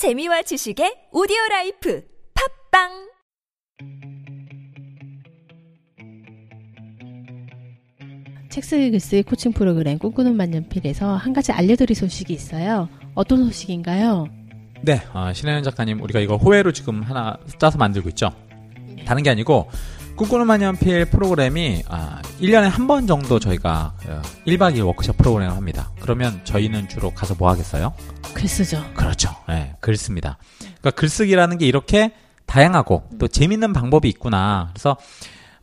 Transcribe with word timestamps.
재미와 0.00 0.40
지식의 0.40 1.12
오디오 1.12 1.36
life 1.50 2.02
팟빵 2.72 2.88
책 8.48 8.64
쓰기 8.64 8.92
글쓰기 8.92 9.24
코칭 9.24 9.52
프로그램 9.52 9.98
꿈꾸는 9.98 10.38
만년필에서 10.38 11.16
한 11.16 11.34
가지 11.34 11.52
알려드릴 11.52 11.94
소식이 11.94 12.32
있어요. 12.32 12.88
어떤 13.14 13.44
소식인가요? 13.44 14.28
네, 14.80 15.02
어, 15.12 15.34
신혜연 15.34 15.64
작가님, 15.64 16.00
우리가 16.00 16.20
이거 16.20 16.38
호외로 16.38 16.72
지금 16.72 17.02
하나 17.02 17.36
짜서 17.58 17.76
만들고 17.76 18.08
있죠. 18.08 18.30
다른 19.04 19.22
게 19.22 19.28
아니고, 19.28 19.68
꿈꾸는 20.20 20.46
만년필 20.46 21.06
프로그램이 21.06 21.82
아, 21.88 22.20
1년에 22.42 22.68
한 22.68 22.86
번 22.86 23.06
정도 23.06 23.38
저희가 23.38 23.94
어, 24.06 24.20
1박 24.46 24.74
2일 24.76 24.84
워크숍 24.86 25.16
프로그램을 25.16 25.56
합니다. 25.56 25.90
그러면 25.98 26.42
저희는 26.44 26.90
주로 26.90 27.10
가서 27.14 27.34
뭐 27.38 27.48
하겠어요? 27.50 27.94
글 28.34 28.46
쓰죠. 28.46 28.84
그렇죠. 28.92 29.30
네, 29.48 29.76
글 29.80 29.96
씁니다. 29.96 30.36
그러니까 30.58 30.90
글쓰기라는 30.90 31.56
게 31.56 31.64
이렇게 31.66 32.12
다양하고 32.44 33.04
또 33.18 33.28
재밌는 33.28 33.72
방법이 33.72 34.10
있구나. 34.10 34.68
그래서 34.74 34.98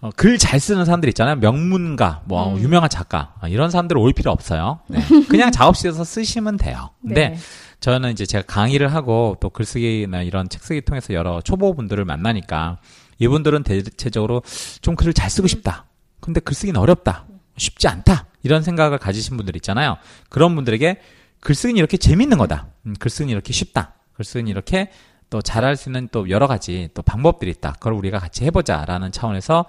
어, 0.02 0.10
글 0.16 0.40
잘 0.40 0.60
쓰는 0.60 0.86
사람들 0.86 1.08
있잖아요. 1.10 1.36
명문가, 1.36 2.22
뭐 2.26 2.56
음. 2.56 2.60
유명한 2.60 2.90
작가 2.90 3.36
아, 3.40 3.48
이런 3.48 3.70
사람들 3.70 3.96
올 4.00 4.12
필요 4.12 4.32
없어요. 4.32 4.80
네. 4.88 5.00
그냥 5.30 5.52
작업실에서 5.52 6.04
쓰시면 6.04 6.58
돼요. 6.58 6.90
근데 7.04 7.30
네. 7.30 7.38
저는 7.80 8.12
이제 8.12 8.26
제가 8.26 8.44
강의를 8.48 8.92
하고 8.92 9.38
또 9.40 9.52
글쓰기나 9.52 10.24
이런 10.24 10.50
책쓰기 10.50 10.82
통해서 10.82 11.14
여러 11.14 11.42
초보분들을 11.42 12.04
만나니까 12.06 12.78
이분들은 13.20 13.64
대체적으로 13.64 14.44
좀 14.82 14.96
글을 14.96 15.14
잘 15.14 15.30
쓰고 15.30 15.48
싶다. 15.48 15.86
근데 16.20 16.40
글쓰기는 16.40 16.80
어렵다. 16.80 17.26
쉽지 17.58 17.88
않다. 17.88 18.28
이런 18.44 18.62
생각을 18.62 18.98
가지신 18.98 19.38
분들 19.38 19.56
있잖아요. 19.58 19.98
그런 20.30 20.56
분들에게 20.56 21.00
글쓰기는 21.40 21.78
이렇게 21.78 21.98
재밌는 21.98 22.38
거다. 22.38 22.68
음, 22.86 22.94
글쓰기는 23.00 23.32
이렇게 23.32 23.54
쉽다. 23.54 23.94
글쓰기는 24.14 24.50
이렇게 24.50 24.92
또 25.30 25.42
잘할 25.42 25.76
수 25.76 25.90
있는 25.90 26.08
또 26.12 26.30
여러 26.30 26.48
가지 26.48 26.90
또 26.94 27.02
방법들이 27.02 27.52
있다. 27.52 27.74
그걸 27.74 27.94
우리가 27.94 28.20
같이 28.20 28.46
해보자라는 28.46 29.12
차원에서 29.12 29.66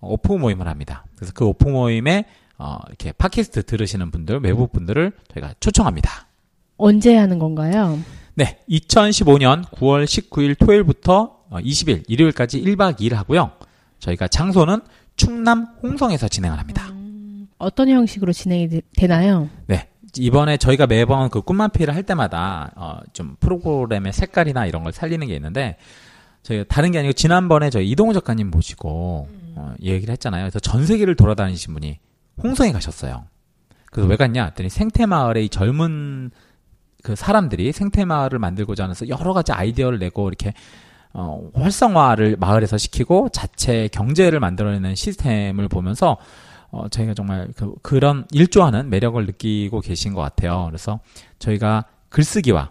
오프 0.00 0.32
모임을 0.32 0.68
합니다. 0.68 1.04
그래서 1.16 1.32
그 1.34 1.44
오프 1.44 1.68
모임에 1.68 2.26
어, 2.58 2.78
이렇게 2.88 3.12
팟캐스트 3.12 3.64
들으시는 3.64 4.10
분들, 4.10 4.40
외부 4.42 4.66
분들을 4.68 5.12
저희가 5.32 5.54
초청합니다. 5.60 6.26
언제 6.76 7.16
하는 7.16 7.38
건가요? 7.38 7.98
네, 8.34 8.60
2015년 8.68 9.64
9월 9.64 10.04
19일 10.04 10.58
토요일부터 10.58 11.39
20일 11.58 12.04
일요일까지 12.08 12.62
1박 12.62 12.98
2일 13.00 13.14
하고요. 13.14 13.52
저희가 13.98 14.28
장소는 14.28 14.80
충남 15.16 15.66
홍성에서 15.82 16.28
진행을 16.28 16.58
합니다. 16.58 16.88
어떤 17.58 17.88
형식으로 17.88 18.32
진행이 18.32 18.68
되- 18.68 18.80
되나요? 18.96 19.48
네. 19.66 19.88
이번에 20.16 20.56
저희가 20.56 20.86
매번 20.86 21.28
그 21.30 21.42
꿈만피를 21.42 21.94
할 21.94 22.02
때마다 22.02 22.72
어, 22.74 22.98
좀 23.12 23.36
프로그램의 23.40 24.12
색깔이나 24.12 24.66
이런 24.66 24.82
걸 24.82 24.92
살리는 24.92 25.24
게 25.26 25.34
있는데 25.36 25.76
저희가 26.42 26.64
다른 26.68 26.90
게 26.90 26.98
아니고 26.98 27.12
지난번에 27.12 27.70
저희 27.70 27.90
이동호 27.90 28.12
작가님 28.14 28.50
모시고 28.50 29.28
어, 29.56 29.74
얘기를 29.82 30.10
했잖아요. 30.12 30.42
그래서 30.44 30.58
전 30.58 30.86
세계를 30.86 31.14
돌아다니신 31.16 31.74
분이 31.74 31.98
홍성에 32.42 32.72
가셨어요. 32.72 33.24
그래서 33.92 34.08
왜 34.08 34.16
갔냐 34.16 34.44
했더니 34.46 34.68
생태마을의 34.70 35.44
이 35.44 35.48
젊은 35.48 36.30
그 37.02 37.14
사람들이 37.14 37.72
생태마을을 37.72 38.38
만들고자 38.38 38.84
하면서 38.84 39.06
여러 39.08 39.32
가지 39.32 39.52
아이디어를 39.52 39.98
내고 39.98 40.28
이렇게 40.28 40.54
어, 41.12 41.50
활성화를 41.54 42.36
마을에서 42.38 42.78
시키고 42.78 43.30
자체 43.30 43.88
경제를 43.88 44.40
만들어내는 44.40 44.94
시스템을 44.94 45.68
보면서 45.68 46.16
어, 46.70 46.88
저희가 46.88 47.14
정말 47.14 47.48
그, 47.56 47.74
그런 47.82 48.26
일조하는 48.30 48.90
매력을 48.90 49.24
느끼고 49.26 49.80
계신 49.80 50.14
것 50.14 50.20
같아요. 50.20 50.66
그래서 50.68 51.00
저희가 51.38 51.86
글쓰기와 52.10 52.70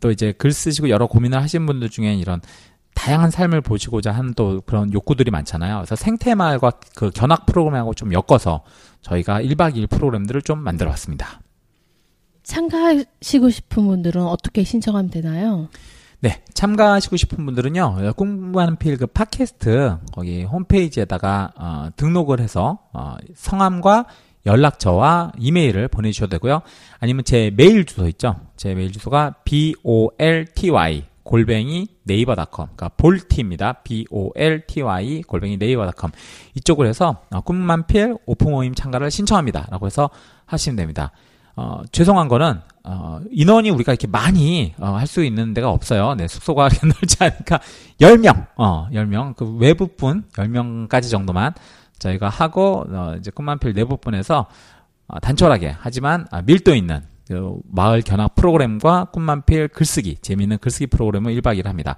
또 0.00 0.10
이제 0.10 0.32
글 0.32 0.52
쓰시고 0.52 0.90
여러 0.90 1.06
고민을 1.06 1.40
하신 1.40 1.66
분들 1.66 1.88
중에 1.88 2.14
이런 2.14 2.40
다양한 2.94 3.30
삶을 3.30 3.60
보시고자 3.60 4.10
하는 4.10 4.34
또 4.34 4.60
그런 4.66 4.92
욕구들이 4.92 5.30
많잖아요. 5.30 5.76
그래서 5.76 5.94
생태마을과 5.94 6.72
그 6.96 7.10
견학 7.10 7.46
프로그램하고 7.46 7.94
좀 7.94 8.12
엮어서 8.12 8.64
저희가 9.02 9.40
1박 9.40 9.76
2일 9.76 9.88
프로그램들을 9.88 10.42
좀 10.42 10.58
만들어 10.58 10.90
봤습니다. 10.90 11.40
참가하시고 12.42 13.50
싶은 13.50 13.86
분들은 13.86 14.22
어떻게 14.22 14.64
신청하면 14.64 15.10
되나요? 15.10 15.68
네, 16.20 16.42
참가하시고 16.52 17.16
싶은 17.16 17.46
분들은요, 17.46 18.14
꿈꾸는 18.16 18.76
필 18.76 18.96
그 18.96 19.06
팟캐스트, 19.06 19.98
거기 20.12 20.42
홈페이지에다가, 20.42 21.52
어, 21.56 21.88
등록을 21.94 22.40
해서, 22.40 22.80
어, 22.92 23.14
성함과 23.36 24.06
연락처와 24.44 25.30
이메일을 25.38 25.86
보내주셔도 25.86 26.30
되고요. 26.30 26.62
아니면 26.98 27.22
제 27.24 27.52
메일 27.56 27.84
주소 27.84 28.08
있죠? 28.08 28.34
제 28.56 28.74
메일 28.74 28.90
주소가 28.90 29.36
bolty, 29.44 31.04
골뱅이 31.22 31.86
네이버닷컴, 32.02 32.68
그러니까 32.74 32.88
볼티입니다. 32.96 33.84
bolty, 33.84 35.22
골뱅이 35.22 35.56
네이버닷컴. 35.56 36.10
이쪽으로 36.56 36.88
해서, 36.88 37.22
어, 37.30 37.42
꿈만 37.42 37.86
필 37.86 38.16
오픈 38.26 38.50
모임 38.50 38.74
참가를 38.74 39.12
신청합니다. 39.12 39.68
라고 39.70 39.86
해서 39.86 40.10
하시면 40.46 40.74
됩니다. 40.74 41.12
어, 41.60 41.82
죄송한 41.90 42.28
거는, 42.28 42.60
어, 42.84 43.18
인원이 43.32 43.70
우리가 43.70 43.90
이렇게 43.90 44.06
많이, 44.06 44.74
어, 44.78 44.90
할 44.90 45.08
수 45.08 45.24
있는 45.24 45.54
데가 45.54 45.70
없어요. 45.70 46.14
네, 46.14 46.28
숙소가 46.28 46.68
넓지 46.86 47.16
않으니까, 47.18 47.58
10명, 48.00 48.46
어, 48.56 48.86
10명, 48.92 49.34
그 49.34 49.56
외부분 49.56 50.22
10명까지 50.34 51.10
정도만 51.10 51.52
저희가 51.98 52.28
하고, 52.28 52.84
어, 52.88 53.14
이제 53.18 53.32
꿈만필 53.32 53.72
내부분에서, 53.72 54.46
어, 55.08 55.18
단촐하게, 55.18 55.74
하지만, 55.80 56.26
아, 56.30 56.42
밀도 56.42 56.76
있는, 56.76 57.00
그 57.26 57.56
마을 57.72 58.02
견학 58.02 58.36
프로그램과 58.36 59.06
꿈만필 59.06 59.68
글쓰기, 59.68 60.18
재미있는 60.22 60.58
글쓰기 60.58 60.86
프로그램을 60.86 61.34
1박 61.34 61.58
2일 61.58 61.64
합니다. 61.66 61.96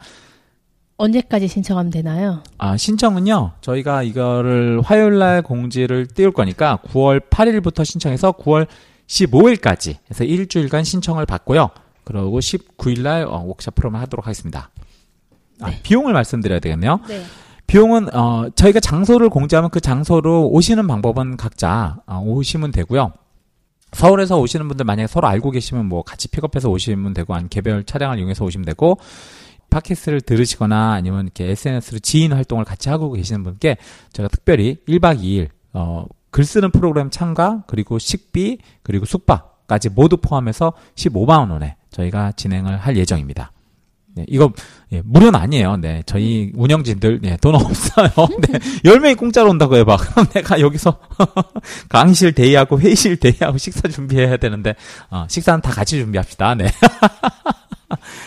언제까지 0.97 1.49
신청하면 1.49 1.91
되나요? 1.91 2.43
아, 2.57 2.79
신청은요, 2.79 3.53
저희가 3.61 4.05
이거를 4.05 4.81
화요일 4.83 5.19
날 5.19 5.43
공지를 5.43 6.07
띄울 6.07 6.33
거니까 6.33 6.79
9월 6.87 7.29
8일부터 7.29 7.85
신청해서 7.85 8.33
9월 8.33 8.67
15일까지 9.11 9.97
해서 10.09 10.25
일주일간 10.25 10.85
신청을 10.85 11.27
받고요. 11.27 11.71
그러고 12.05 12.39
19일 12.39 13.03
날 13.03 13.25
어, 13.25 13.43
워크숍 13.45 13.75
프로그램을 13.75 14.01
하도록 14.03 14.25
하겠습니다. 14.25 14.71
아, 15.61 15.71
비용을 15.83 16.13
말씀드려야 16.13 16.61
되겠네요. 16.61 17.01
네. 17.09 17.23
비용은 17.67 18.15
어, 18.15 18.49
저희가 18.55 18.81
장소를 18.81 19.29
공지하면 19.29 19.71
그 19.71 19.81
장소로 19.81 20.49
오시는 20.49 20.87
방법은 20.87 21.37
각자 21.37 21.99
어, 22.07 22.21
오시면 22.25 22.71
되고요. 22.71 23.13
서울에서 23.93 24.39
오시는 24.39 24.69
분들 24.69 24.85
만약에 24.85 25.09
서로 25.09 25.27
알고 25.27 25.51
계시면 25.51 25.87
뭐 25.87 26.03
같이 26.03 26.29
픽업해서 26.29 26.71
오시면 26.71 27.13
되고 27.13 27.35
아니면 27.35 27.49
개별 27.49 27.85
차량을 27.85 28.19
이용해서 28.19 28.45
오시면 28.45 28.65
되고 28.65 28.99
팟캐스트를 29.69 30.21
들으시거나 30.21 30.93
아니면 30.93 31.27
이렇게 31.27 31.51
SNS로 31.51 31.99
지인 31.99 32.33
활동을 32.33 32.65
같이 32.65 32.89
하고 32.89 33.13
계시는 33.13 33.43
분께 33.43 33.77
제가 34.13 34.29
특별히 34.29 34.79
1박 34.89 35.21
2일 35.21 35.49
어, 35.73 36.07
글 36.31 36.45
쓰는 36.45 36.71
프로그램 36.71 37.11
참가 37.11 37.65
그리고 37.67 37.99
식비 37.99 38.59
그리고 38.83 39.05
숙박까지 39.05 39.91
모두 39.91 40.17
포함해서 40.17 40.73
15만 40.95 41.51
원에 41.51 41.77
저희가 41.91 42.33
진행을 42.33 42.77
할 42.77 42.97
예정입니다. 42.97 43.53
네, 44.15 44.25
이거 44.29 44.53
예, 44.93 45.03
무료는 45.05 45.39
아니에요. 45.39 45.77
네, 45.77 46.03
저희 46.05 46.51
운영진들 46.55 47.21
네, 47.23 47.37
돈 47.41 47.55
없어요. 47.55 48.09
네, 48.49 48.59
10명이 48.85 49.17
공짜로 49.17 49.51
온다고 49.51 49.77
해봐. 49.77 49.97
그럼 50.15 50.27
내가 50.35 50.61
여기서 50.61 50.99
강의실 51.89 52.33
대의하고 52.35 52.81
회의실 52.81 53.17
대의하고 53.19 53.59
식사 53.59 53.89
준비해야 53.89 54.37
되는데 54.37 54.75
어, 55.11 55.27
식사는 55.29 55.61
다 55.61 55.71
같이 55.71 55.99
준비합시다. 55.99 56.55
네. 56.57 56.67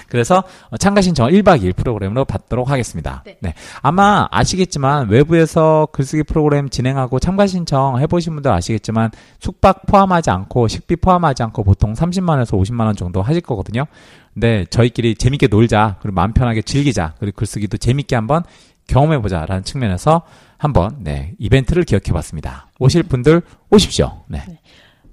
그래서 0.08 0.44
어, 0.70 0.78
참가 0.78 1.02
신청 1.02 1.28
1박 1.28 1.62
2일 1.62 1.76
프로그램으로 1.76 2.26
받도록 2.26 2.70
하겠습니다. 2.70 3.24
네. 3.26 3.38
네. 3.42 3.54
아마 3.82 4.28
아시겠지만 4.32 5.10
외부에서 5.10 5.88
글쓰기 5.92 6.24
프로그램 6.24 6.70
진행하고 6.70 7.20
참가 7.20 7.48
신청 7.48 8.00
해보신 8.00 8.34
분들 8.34 8.52
아시겠지만 8.52 9.12
숙박 9.40 9.86
포함하지 9.86 10.30
않고 10.30 10.68
식비 10.68 10.98
포함하지 10.98 11.44
않고 11.44 11.64
보통 11.64 11.94
30만 11.94 12.30
원에서 12.30 12.58
50만 12.58 12.86
원 12.86 12.96
정도 12.96 13.22
하실 13.22 13.42
거거든요. 13.42 13.86
근데 14.34 14.66
저희끼리 14.70 15.16
재밌게 15.16 15.48
놀자 15.48 15.98
그리고 16.02 16.16
마음 16.16 16.34
편하게 16.34 16.62
즐기자 16.62 17.13
그리고 17.19 17.38
글쓰기도 17.38 17.78
재밌게 17.78 18.16
한번 18.16 18.44
경험해보자 18.88 19.46
라는 19.46 19.63
측면에서 19.63 20.24
한번 20.57 20.98
네 21.00 21.34
이벤트를 21.40 21.84
기억해봤습니다. 21.84 22.69
오실 22.80 23.04
분들 23.04 23.42
오십시오. 23.69 24.24
네. 24.28 24.42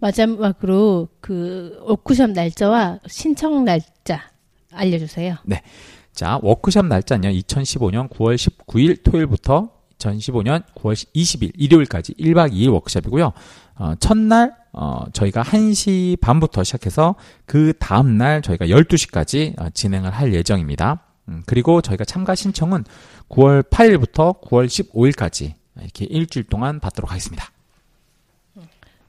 마지막으로 0.01 1.09
그 1.21 1.79
워크숍 1.87 2.31
날짜와 2.31 3.01
신청 3.07 3.65
날짜 3.65 4.23
알려주세요. 4.73 5.37
자, 6.13 6.39
워크숍 6.43 6.87
날짜는요, 6.87 7.33
2015년 7.41 8.11
9월 8.11 8.37
19일 8.37 9.03
토요일부터 9.03 9.71
2015년 9.99 10.65
9월 10.75 10.95
20일 11.15 11.53
일요일까지 11.55 12.15
1박 12.15 12.53
2일 12.53 12.73
워크숍이고요. 12.73 13.33
어, 13.77 13.95
첫날, 14.01 14.55
어, 14.73 15.05
저희가 15.13 15.43
1시 15.43 16.21
반부터 16.21 16.65
시작해서 16.65 17.15
그 17.47 17.73
다음 17.79 18.17
날 18.17 18.43
저희가 18.43 18.67
12시까지 18.67 19.61
어, 19.61 19.71
진행을 19.71 20.11
할 20.11 20.35
예정입니다. 20.35 21.03
음, 21.29 21.43
그리고 21.47 21.81
저희가 21.81 22.05
참가 22.05 22.35
신청은 22.35 22.85
9월 23.29 23.63
8일부터 23.63 24.41
9월 24.41 24.67
15일까지 24.67 25.55
이렇게 25.79 26.05
일주일 26.05 26.47
동안 26.47 26.81
받도록 26.81 27.11
하겠습니다. 27.11 27.51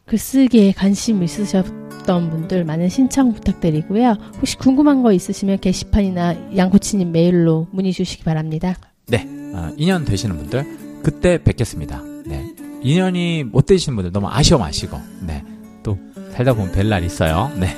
글쓰기에 0.05 0.73
관심 0.73 1.23
있으셨 1.23 1.81
싶던 2.01 2.30
분들 2.30 2.63
많은 2.63 2.89
신청 2.89 3.33
부탁드리고요. 3.33 4.18
혹시 4.38 4.57
궁금한 4.57 5.03
거 5.03 5.12
있으시면 5.12 5.59
게시판이나 5.59 6.56
양코치님 6.57 7.12
메일로 7.12 7.68
문의 7.71 7.92
주시기 7.94 8.24
바랍니다. 8.24 8.75
네, 9.07 9.25
어, 9.53 9.71
인연 9.77 10.06
되시는 10.06 10.38
분들 10.38 11.01
그때 11.03 11.42
뵙겠습니다. 11.44 12.01
네, 12.25 12.45
인연이 12.81 13.44
못 13.44 13.65
되시는 13.65 13.95
분들 13.95 14.12
너무 14.12 14.27
아쉬워 14.30 14.59
마시고, 14.59 14.98
네, 15.25 15.44
또 15.83 15.98
살다 16.33 16.53
보면 16.53 16.71
뵐 16.71 16.88
날 16.88 17.03
있어요. 17.03 17.51
네, 17.59 17.75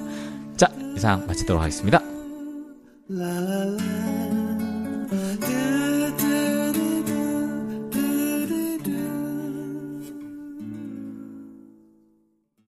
자 0.56 0.68
이상 0.96 1.26
마치도록 1.26 1.62
하겠습니다. 1.62 2.00